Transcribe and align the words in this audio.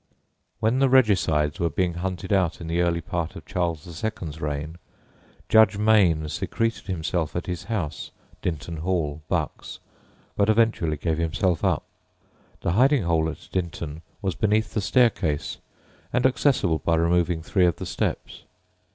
When 0.59 0.79
the 0.79 0.89
regicides 0.89 1.59
were 1.59 1.69
being 1.69 1.93
hunted 1.93 2.33
out 2.33 2.59
in 2.59 2.65
the 2.65 2.81
early 2.81 3.01
part 3.01 3.35
of 3.35 3.45
Charles 3.45 3.85
II.'s 4.03 4.41
reign, 4.41 4.79
Judge 5.47 5.77
Mayne 5.77 6.27
secreted 6.27 6.87
himself 6.87 7.35
at 7.35 7.45
his 7.45 7.65
house, 7.65 8.09
Dinton 8.41 8.77
Hall, 8.77 9.21
Bucks, 9.29 9.77
but 10.35 10.49
eventually 10.49 10.97
gave 10.97 11.19
himself 11.19 11.63
up. 11.63 11.83
The 12.61 12.71
hiding 12.71 13.03
hole 13.03 13.29
at 13.29 13.47
Dinton 13.51 14.01
was 14.23 14.33
beneath 14.33 14.73
the 14.73 14.81
staircase, 14.81 15.57
and 16.11 16.25
accessible 16.25 16.79
by 16.79 16.95
removing 16.95 17.43
three 17.43 17.67
of 17.67 17.75
the 17.75 17.85
steps. 17.85 18.41